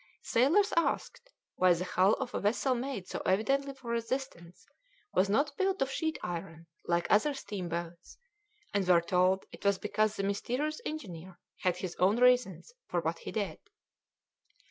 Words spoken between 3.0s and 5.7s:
so evidently for resistance was not